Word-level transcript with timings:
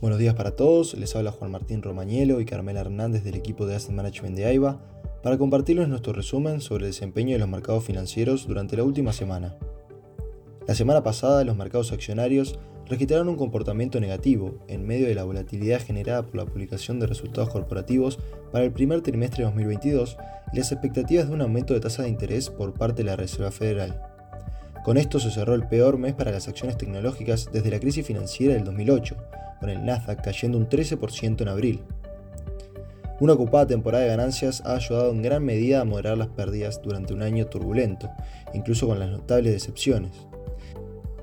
Buenos 0.00 0.18
días 0.18 0.34
para 0.34 0.50
todos, 0.50 0.94
les 0.94 1.14
habla 1.16 1.30
Juan 1.30 1.50
Martín 1.50 1.80
Romañelo 1.80 2.40
y 2.40 2.44
Carmela 2.44 2.80
Hernández 2.80 3.24
del 3.24 3.36
equipo 3.36 3.64
de 3.64 3.76
Asset 3.76 3.92
Management 3.92 4.36
de 4.36 4.44
AIBA 4.44 4.80
para 5.22 5.38
compartirles 5.38 5.88
nuestro 5.88 6.12
resumen 6.12 6.60
sobre 6.60 6.84
el 6.84 6.90
desempeño 6.90 7.32
de 7.32 7.38
los 7.38 7.48
mercados 7.48 7.84
financieros 7.84 8.46
durante 8.46 8.76
la 8.76 8.82
última 8.82 9.12
semana. 9.12 9.56
La 10.66 10.74
semana 10.74 11.02
pasada 11.02 11.44
los 11.44 11.56
mercados 11.56 11.92
accionarios 11.92 12.58
registraron 12.86 13.28
un 13.28 13.36
comportamiento 13.36 13.98
negativo 14.00 14.58
en 14.68 14.86
medio 14.86 15.06
de 15.06 15.14
la 15.14 15.24
volatilidad 15.24 15.80
generada 15.80 16.22
por 16.22 16.36
la 16.36 16.44
publicación 16.44 17.00
de 17.00 17.06
resultados 17.06 17.48
corporativos 17.48 18.18
para 18.52 18.64
el 18.64 18.72
primer 18.72 19.00
trimestre 19.00 19.38
de 19.38 19.50
2022 19.50 20.18
y 20.52 20.58
las 20.58 20.72
expectativas 20.72 21.28
de 21.28 21.34
un 21.34 21.40
aumento 21.40 21.72
de 21.72 21.80
tasa 21.80 22.02
de 22.02 22.10
interés 22.10 22.50
por 22.50 22.74
parte 22.74 23.02
de 23.02 23.10
la 23.10 23.16
Reserva 23.16 23.50
Federal. 23.50 24.13
Con 24.84 24.98
esto 24.98 25.18
se 25.18 25.30
cerró 25.30 25.54
el 25.54 25.66
peor 25.66 25.96
mes 25.96 26.12
para 26.12 26.30
las 26.30 26.46
acciones 26.46 26.76
tecnológicas 26.76 27.48
desde 27.50 27.70
la 27.70 27.80
crisis 27.80 28.06
financiera 28.06 28.52
del 28.52 28.64
2008, 28.64 29.16
con 29.58 29.70
el 29.70 29.82
Nasdaq 29.82 30.22
cayendo 30.22 30.58
un 30.58 30.68
13% 30.68 31.40
en 31.40 31.48
abril. 31.48 31.80
Una 33.18 33.32
ocupada 33.32 33.66
temporada 33.66 34.04
de 34.04 34.10
ganancias 34.10 34.60
ha 34.66 34.74
ayudado 34.74 35.10
en 35.10 35.22
gran 35.22 35.42
medida 35.42 35.80
a 35.80 35.84
moderar 35.86 36.18
las 36.18 36.28
pérdidas 36.28 36.82
durante 36.82 37.14
un 37.14 37.22
año 37.22 37.46
turbulento, 37.46 38.10
incluso 38.52 38.86
con 38.86 38.98
las 38.98 39.08
notables 39.08 39.54
decepciones. 39.54 40.12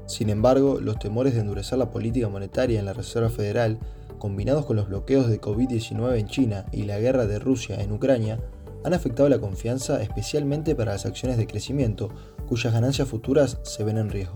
Sin 0.08 0.32
embargo, 0.32 0.80
los 0.82 0.98
temores 0.98 1.36
de 1.36 1.42
endurecer 1.42 1.78
la 1.78 1.92
política 1.92 2.30
monetaria 2.30 2.80
en 2.80 2.86
la 2.86 2.94
Reserva 2.94 3.30
Federal, 3.30 3.78
combinados 4.18 4.66
con 4.66 4.76
los 4.76 4.88
bloqueos 4.88 5.30
de 5.30 5.40
COVID-19 5.40 6.18
en 6.18 6.28
China 6.28 6.66
y 6.72 6.84
la 6.86 6.98
guerra 6.98 7.28
de 7.28 7.38
Rusia 7.38 7.80
en 7.80 7.92
Ucrania, 7.92 8.40
han 8.84 8.96
afectado 8.96 9.30
la 9.30 9.40
confianza 9.40 10.02
especialmente 10.02 10.74
para 10.74 10.94
las 10.94 11.06
acciones 11.06 11.38
de 11.38 11.46
crecimiento, 11.46 12.10
cuyas 12.52 12.74
ganancias 12.74 13.08
futuras 13.08 13.60
se 13.64 13.82
ven 13.86 13.98
en 13.98 14.10
riesgo. 14.10 14.36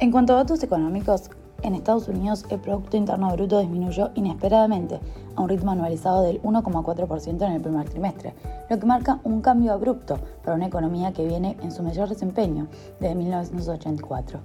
En 0.00 0.10
cuanto 0.10 0.32
a 0.32 0.38
datos 0.38 0.64
económicos, 0.64 1.30
en 1.62 1.76
Estados 1.76 2.08
Unidos 2.08 2.44
el 2.50 2.58
Producto 2.58 2.96
Interno 2.96 3.30
Bruto 3.30 3.60
disminuyó 3.60 4.10
inesperadamente 4.16 4.98
a 5.36 5.40
un 5.40 5.48
ritmo 5.48 5.70
anualizado 5.70 6.22
del 6.22 6.42
1,4% 6.42 7.46
en 7.46 7.52
el 7.52 7.60
primer 7.60 7.88
trimestre, 7.88 8.34
lo 8.68 8.80
que 8.80 8.86
marca 8.86 9.20
un 9.22 9.42
cambio 9.42 9.72
abrupto 9.72 10.18
para 10.42 10.56
una 10.56 10.66
economía 10.66 11.12
que 11.12 11.24
viene 11.24 11.56
en 11.62 11.70
su 11.70 11.84
mayor 11.84 12.08
desempeño 12.08 12.66
desde 12.98 13.14
1984. 13.14 14.40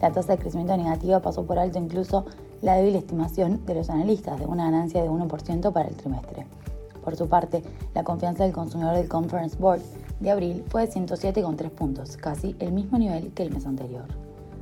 La 0.00 0.12
tasa 0.12 0.34
de 0.34 0.38
crecimiento 0.38 0.76
negativa 0.76 1.18
pasó 1.18 1.44
por 1.44 1.58
alto 1.58 1.80
incluso 1.80 2.24
la 2.60 2.76
débil 2.76 2.94
estimación 2.94 3.66
de 3.66 3.74
los 3.74 3.90
analistas 3.90 4.38
de 4.38 4.46
una 4.46 4.66
ganancia 4.66 5.02
de 5.02 5.10
1% 5.10 5.72
para 5.72 5.88
el 5.88 5.96
trimestre. 5.96 6.46
Por 7.02 7.16
su 7.16 7.28
parte, 7.28 7.64
la 7.96 8.04
confianza 8.04 8.44
del 8.44 8.52
consumidor 8.52 8.94
del 8.94 9.08
Conference 9.08 9.56
Board 9.58 9.80
de 10.22 10.30
abril 10.30 10.64
fue 10.68 10.86
de 10.86 10.92
107,3 10.92 11.70
puntos, 11.70 12.16
casi 12.16 12.54
el 12.60 12.72
mismo 12.72 12.96
nivel 12.98 13.32
que 13.32 13.42
el 13.42 13.52
mes 13.52 13.66
anterior. 13.66 14.04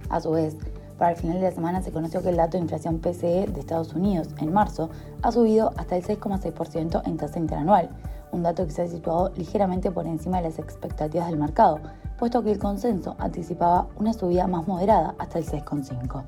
A 0.08 0.20
su 0.20 0.30
vez, 0.30 0.56
para 0.98 1.12
el 1.12 1.16
final 1.16 1.36
de 1.36 1.44
la 1.44 1.50
semana 1.50 1.83
se 1.83 1.92
conoció 1.92 2.22
que 2.22 2.30
el 2.30 2.36
dato 2.36 2.56
de 2.56 2.62
inflación 2.62 2.98
PCE 2.98 3.47
de 3.47 3.61
Estados 3.61 3.94
Unidos 3.94 4.28
en 4.38 4.53
marzo 4.53 4.91
ha 5.22 5.33
subido 5.33 5.72
hasta 5.77 5.97
el 5.97 6.05
6,6% 6.05 7.03
en 7.06 7.16
tasa 7.16 7.38
interanual, 7.38 7.91
un 8.33 8.42
dato 8.42 8.66
que 8.66 8.72
se 8.72 8.83
ha 8.83 8.88
situado 8.88 9.33
ligeramente 9.36 9.91
por 9.91 10.06
encima 10.06 10.38
de 10.38 10.44
las 10.48 10.58
expectativas 10.58 11.28
del 11.28 11.38
mercado, 11.38 11.81
puesto 12.19 12.42
que 12.42 12.53
el 12.53 12.58
consenso 12.58 13.16
anticipaba 13.19 13.88
una 13.98 14.12
subida 14.12 14.47
más 14.47 14.66
moderada 14.66 15.14
hasta 15.19 15.38
el 15.38 15.47
6,5%. 15.47 16.25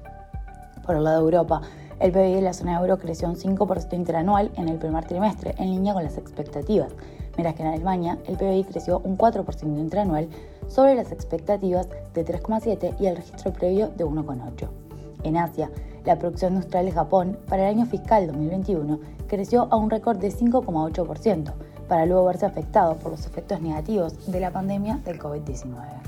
Por 0.85 0.97
el 0.97 1.05
lado 1.05 1.19
de 1.19 1.25
Europa, 1.25 1.61
el 2.01 2.11
PIB 2.11 2.35
de 2.35 2.43
la 2.43 2.53
zona 2.53 2.81
euro 2.81 2.99
creció 2.99 3.29
un 3.29 3.37
5% 3.37 3.95
interanual 3.95 4.51
en 4.57 4.69
el 4.69 4.79
primer 4.79 5.05
trimestre, 5.05 5.55
en 5.59 5.71
línea 5.71 5.95
con 5.95 6.03
las 6.03 6.19
expectativas, 6.19 6.93
mientras 7.37 7.55
que 7.55 7.63
en 7.63 7.69
Alemania 7.69 8.19
el 8.27 8.37
PBI 8.37 8.65
creció 8.65 9.01
un 9.05 9.17
4% 9.17 9.63
interanual 9.79 10.29
sobre 10.69 10.95
las 10.95 11.13
expectativas 11.13 11.89
de 12.15 12.25
3,7 12.25 12.97
y 13.01 13.07
el 13.07 13.17
registro 13.17 13.53
previo 13.53 13.89
de 13.89 14.05
1,8. 14.05 14.69
En 15.25 15.37
Asia, 15.37 15.71
la 16.05 16.19
producción 16.19 16.55
industrial 16.55 16.87
de 16.87 16.93
Japón 16.93 17.39
para 17.49 17.69
el 17.69 17.77
año 17.77 17.87
fiscal 17.87 18.27
2021 18.27 18.99
creció 19.29 19.69
a 19.71 19.77
un 19.77 19.91
récord 19.91 20.19
de 20.19 20.33
5,8%, 20.33 21.53
para 21.89 22.07
luego 22.07 22.25
verse 22.25 22.47
afectado 22.47 22.97
por 22.97 23.13
los 23.13 23.27
efectos 23.27 23.61
negativos 23.61 24.31
de 24.31 24.41
la 24.41 24.51
pandemia 24.51 25.01
del 25.05 25.19
COVID-19. 25.19 26.03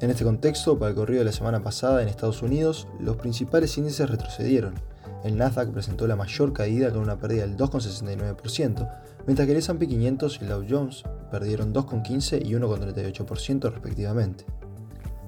En 0.00 0.10
este 0.10 0.24
contexto, 0.24 0.78
para 0.78 0.90
el 0.90 0.96
corrido 0.96 1.20
de 1.20 1.26
la 1.26 1.32
semana 1.32 1.62
pasada 1.62 2.02
en 2.02 2.08
Estados 2.08 2.42
Unidos, 2.42 2.88
los 2.98 3.16
principales 3.16 3.78
índices 3.78 4.10
retrocedieron. 4.10 4.74
El 5.22 5.36
Nasdaq 5.36 5.70
presentó 5.70 6.06
la 6.08 6.16
mayor 6.16 6.52
caída 6.52 6.90
con 6.90 7.00
una 7.00 7.16
pérdida 7.16 7.42
del 7.42 7.56
2,69%, 7.56 8.88
mientras 9.26 9.46
que 9.46 9.52
el 9.52 9.58
S&P 9.58 9.88
500 9.88 10.38
y 10.40 10.44
el 10.44 10.48
Dow 10.50 10.64
Jones 10.68 11.04
perdieron 11.30 11.72
2,15 11.72 12.44
y 12.44 12.52
1,38% 12.52 13.70
respectivamente. 13.70 14.44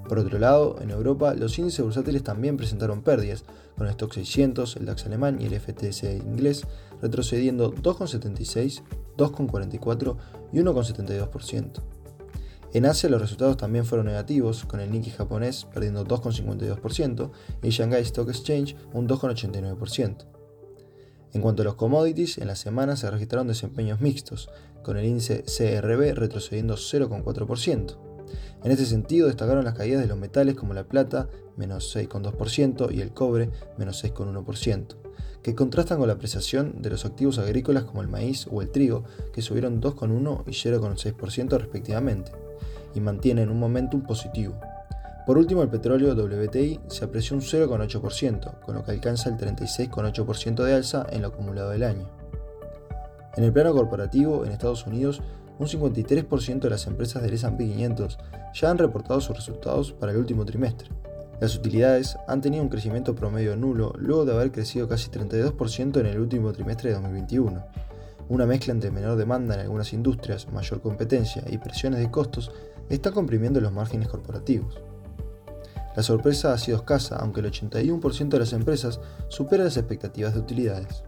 Por 0.09 0.19
otro 0.19 0.39
lado, 0.39 0.77
en 0.83 0.91
Europa 0.91 1.35
los 1.35 1.59
índices 1.59 1.83
bursátiles 1.85 2.23
también 2.23 2.57
presentaron 2.57 3.03
pérdidas, 3.03 3.45
con 3.77 3.87
el 3.87 3.93
Stock 3.93 4.13
600, 4.13 4.77
el 4.77 4.87
DAX 4.87 5.07
alemán 5.07 5.41
y 5.41 5.47
el 5.47 5.59
FTSE 5.59 6.17
inglés 6.19 6.67
retrocediendo 7.01 7.73
2,76, 7.73 8.83
2,44 9.17 10.17
y 10.53 10.59
1,72%. 10.59 11.83
En 12.75 12.87
Asia 12.87 13.09
los 13.09 13.21
resultados 13.21 13.57
también 13.57 13.85
fueron 13.85 14.07
negativos, 14.07 14.65
con 14.65 14.81
el 14.81 14.91
Nikkei 14.91 15.13
japonés 15.13 15.65
perdiendo 15.73 16.05
2,52% 16.05 17.31
y 17.63 17.67
el 17.69 17.73
Shanghai 17.73 18.03
Stock 18.03 18.29
Exchange 18.29 18.77
un 18.93 19.09
2,89%. 19.09 20.34
En 21.35 21.41
cuanto 21.41 21.63
a 21.63 21.65
los 21.65 21.75
commodities, 21.75 22.39
en 22.39 22.47
la 22.47 22.55
semana 22.55 22.95
se 22.97 23.11
registraron 23.11 23.49
desempeños 23.49 24.01
mixtos, 24.01 24.49
con 24.85 24.97
el 24.97 25.05
índice 25.05 25.43
CRB 25.43 26.15
retrocediendo 26.15 26.77
0,4%. 26.77 27.97
En 28.63 28.71
este 28.71 28.87
sentido 28.87 29.27
destacaron 29.27 29.65
las 29.65 29.75
caídas 29.75 30.01
de 30.01 30.07
los 30.07 30.17
metales 30.17 30.55
como 30.55 30.75
la 30.75 30.85
plata, 30.85 31.29
menos 31.57 31.95
6,2%, 31.95 32.95
y 32.95 33.01
el 33.01 33.13
cobre, 33.13 33.51
menos 33.77 34.05
6,1%, 34.05 34.95
que 35.43 35.57
contrastan 35.57 35.99
con 35.99 36.07
la 36.07 36.15
apreciación 36.15 36.81
de 36.81 36.91
los 36.91 37.05
activos 37.05 37.39
agrícolas 37.39 37.83
como 37.83 38.01
el 38.01 38.09
maíz 38.09 38.47
o 38.49 38.63
el 38.63 38.71
trigo, 38.71 39.03
que 39.33 39.43
subieron 39.43 39.83
2,1 39.83 40.45
y 40.47 40.53
0,6% 40.53 41.59
respectivamente, 41.59 42.31
y 42.95 43.01
mantienen 43.01 43.51
un 43.51 43.59
momentum 43.59 44.03
positivo. 44.03 44.55
Por 45.27 45.39
último, 45.39 45.63
el 45.63 45.71
petróleo 45.71 46.15
WTI 46.15 46.81
se 46.89 47.05
apreció 47.05 47.35
un 47.35 47.43
0,8%, 47.43 48.61
con 48.61 48.75
lo 48.75 48.85
que 48.85 48.91
alcanza 48.91 49.31
el 49.31 49.39
36,8% 49.39 50.63
de 50.63 50.75
alza 50.75 51.07
en 51.11 51.23
lo 51.23 51.29
acumulado 51.29 51.71
del 51.71 51.83
año. 51.83 52.11
En 53.37 53.45
el 53.45 53.53
plano 53.53 53.73
corporativo, 53.73 54.45
en 54.45 54.53
Estados 54.53 54.87
Unidos, 54.87 55.23
un 55.59 55.67
53% 55.67 56.61
de 56.61 56.71
las 56.71 56.87
empresas 56.87 57.23
del 57.23 57.33
S&P 57.33 57.65
500 57.65 58.19
ya 58.55 58.71
han 58.71 58.79
reportado 58.79 59.21
sus 59.21 59.37
resultados 59.37 59.93
para 59.93 60.13
el 60.13 60.19
último 60.19 60.45
trimestre. 60.45 60.91
Las 61.41 61.57
utilidades 61.57 62.17
han 62.29 62.41
tenido 62.41 62.63
un 62.63 62.69
crecimiento 62.69 63.15
promedio 63.15 63.57
nulo 63.57 63.93
luego 63.99 64.25
de 64.25 64.33
haber 64.35 64.53
crecido 64.53 64.89
casi 64.89 65.11
32% 65.11 66.01
en 66.01 66.07
el 66.07 66.21
último 66.21 66.53
trimestre 66.53 66.91
de 66.91 66.97
2021. 66.97 67.65
Una 68.29 68.47
mezcla 68.47 68.73
entre 68.73 68.91
menor 68.91 69.17
demanda 69.17 69.55
en 69.55 69.61
algunas 69.61 69.93
industrias, 69.93 70.51
mayor 70.53 70.81
competencia 70.81 71.43
y 71.51 71.59
presiones 71.59 72.01
de 72.01 72.11
costos 72.11 72.53
está 72.89 73.11
comprimiendo 73.11 73.61
los 73.61 73.73
márgenes 73.73 74.09
corporativos. 74.09 74.81
La 75.97 76.03
sorpresa 76.03 76.53
ha 76.53 76.59
sido 76.59 76.79
escasa, 76.79 77.17
aunque 77.17 77.41
el 77.41 77.47
81% 77.47 78.29
de 78.29 78.39
las 78.39 78.53
empresas 78.53 79.01
supera 79.29 79.65
las 79.65 79.77
expectativas 79.77 80.35
de 80.35 80.41
utilidades. 80.41 81.05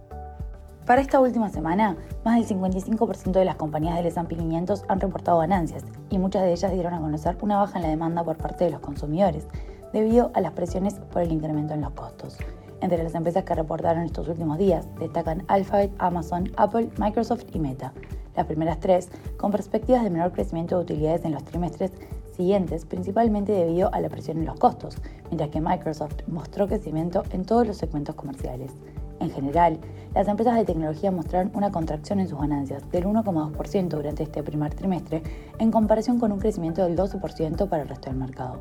Para 0.87 1.01
esta 1.01 1.19
última 1.19 1.49
semana, 1.49 1.97
más 2.25 2.49
del 2.49 2.59
55% 2.61 3.33
de 3.33 3.45
las 3.45 3.57
compañías 3.57 3.97
del 3.97 4.07
S&P 4.07 4.37
500 4.37 4.85
han 4.87 5.01
reportado 5.01 5.39
ganancias 5.39 5.83
y 6.11 6.19
muchas 6.19 6.43
de 6.43 6.53
ellas 6.53 6.73
dieron 6.73 6.95
a 6.95 7.01
conocer 7.01 7.37
una 7.41 7.59
baja 7.59 7.79
en 7.79 7.83
la 7.83 7.89
demanda 7.89 8.23
por 8.23 8.37
parte 8.37 8.67
de 8.67 8.71
los 8.71 8.81
consumidores 8.81 9.49
debido 9.93 10.31
a 10.35 10.41
las 10.41 10.53
presiones 10.53 10.95
por 11.11 11.23
el 11.23 11.33
incremento 11.33 11.75
en 11.75 11.81
los 11.81 11.91
costos. 11.91 12.37
Entre 12.81 13.03
las 13.03 13.17
empresas 13.17 13.43
que 13.43 13.55
reportaron 13.57 14.05
estos 14.05 14.29
últimos 14.29 14.59
días 14.59 14.87
destacan 15.01 15.43
Alphabet, 15.49 15.91
Amazon, 15.99 16.53
Apple, 16.57 16.91
Microsoft 16.99 17.47
y 17.53 17.59
Meta. 17.59 17.93
Las 18.37 18.47
primeras 18.47 18.79
tres 18.79 19.09
con 19.39 19.51
perspectivas 19.51 20.05
de 20.05 20.11
menor 20.11 20.31
crecimiento 20.33 20.77
de 20.77 20.83
utilidades 20.83 21.25
en 21.25 21.33
los 21.33 21.43
trimestres 21.43 21.91
siguientes, 22.37 22.85
principalmente 22.85 23.53
debido 23.53 23.93
a 23.93 24.01
la 24.01 24.09
presión 24.09 24.39
en 24.39 24.47
los 24.47 24.59
costos, 24.59 24.97
mientras 25.31 25.51
que 25.51 25.61
Microsoft 25.61 26.17
mostró 26.27 26.69
crecimiento 26.69 27.23
en 27.31 27.45
todos 27.45 27.67
los 27.67 27.77
segmentos 27.77 28.15
comerciales. 28.15 28.73
En 29.21 29.31
general, 29.31 29.79
las 30.15 30.29
empresas 30.29 30.57
de 30.57 30.65
tecnología 30.65 31.11
mostraron 31.11 31.51
una 31.55 31.73
contracción 31.73 32.21
en 32.21 32.29
sus 32.29 32.39
ganancias 32.39 32.91
del 32.91 33.05
1,2% 33.07 33.89
durante 33.89 34.23
este 34.23 34.43
primer 34.43 34.75
trimestre, 34.75 35.23
en 35.59 35.71
comparación 35.71 36.19
con 36.19 36.33
un 36.33 36.39
crecimiento 36.39 36.85
del 36.85 36.97
12% 36.97 37.69
para 37.69 37.83
el 37.83 37.89
resto 37.89 38.11
del 38.11 38.19
mercado. 38.19 38.61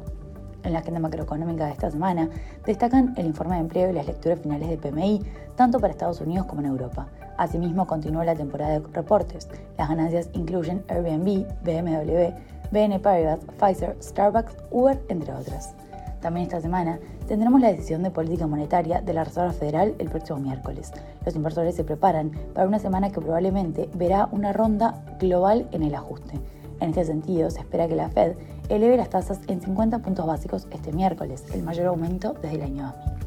En 0.64 0.74
la 0.74 0.80
agenda 0.80 1.00
macroeconómica 1.00 1.68
de 1.68 1.74
esta 1.74 1.92
semana 1.92 2.30
destacan 2.66 3.14
el 3.18 3.28
informe 3.28 3.56
de 3.56 3.62
empleo 3.62 3.90
y 3.90 3.94
las 3.94 4.08
lecturas 4.08 4.40
finales 4.40 4.68
de 4.68 4.78
PMI, 4.78 5.22
tanto 5.56 5.80
para 5.80 5.92
Estados 5.92 6.22
Unidos 6.22 6.48
como 6.48 6.62
en 6.62 6.68
Europa. 6.68 7.08
Asimismo, 7.38 7.86
continúa 7.86 8.26
la 8.26 8.34
temporada 8.34 8.80
de 8.80 8.88
reportes. 8.94 9.48
Las 9.78 9.90
ganancias 9.90 10.30
incluyen 10.34 10.84
Airbnb, 10.88 11.46
BMW, 11.64 12.34
BN 12.72 13.00
Paribas, 13.00 13.40
Pfizer, 13.60 13.96
Starbucks, 14.02 14.56
Uber, 14.72 15.02
entre 15.10 15.34
otras. 15.34 15.74
También 16.22 16.48
esta 16.48 16.62
semana 16.62 17.00
tendremos 17.28 17.62
la 17.62 17.68
decisión 17.72 18.02
de 18.02 18.10
política 18.10 18.48
monetaria 18.48 19.02
de 19.02 19.14
la 19.14 19.24
Reserva 19.24 19.52
Federal 19.52 19.94
el 20.00 20.10
próximo 20.10 20.40
miércoles. 20.40 20.92
Los 21.24 21.36
inversores 21.36 21.76
se 21.76 21.84
preparan 21.84 22.32
para 22.54 22.68
una 22.68 22.80
semana 22.80 23.12
que 23.12 23.22
probablemente 23.22 23.90
verá 23.94 24.28
una 24.32 24.52
ronda 24.52 25.04
global 25.20 25.68
en 25.72 25.84
el 25.84 25.94
ajuste. 25.94 26.40
En 26.80 26.90
este 26.90 27.06
sentido, 27.06 27.50
se 27.52 27.60
espera 27.60 27.88
que 27.88 27.96
la 27.96 28.10
Fed 28.10 28.36
eleve 28.70 28.98
las 28.98 29.10
tasas 29.10 29.40
en 29.48 29.62
50 29.62 30.00
puntos 30.00 30.26
básicos 30.26 30.68
este 30.72 30.92
miércoles, 30.92 31.44
el 31.54 31.64
mayor 31.64 31.88
aumento 31.88 32.34
desde 32.42 32.56
el 32.56 32.64
año 32.64 32.94
2000. 33.06 33.26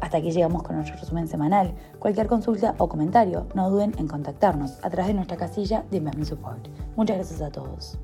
Hasta 0.00 0.16
aquí 0.16 0.30
llegamos 0.30 0.62
con 0.62 0.76
nuestro 0.76 0.96
resumen 0.96 1.28
semanal. 1.28 1.74
Cualquier 1.98 2.26
consulta 2.26 2.74
o 2.78 2.88
comentario, 2.88 3.46
no 3.54 3.70
duden 3.70 3.94
en 3.98 4.08
contactarnos 4.08 4.78
a 4.82 4.90
través 4.90 5.08
de 5.08 5.14
nuestra 5.14 5.36
casilla 5.36 5.84
de 5.90 5.98
Investment 5.98 6.28
Support. 6.28 6.68
Muchas 6.96 7.16
gracias 7.16 7.42
a 7.42 7.50
todos. 7.50 7.98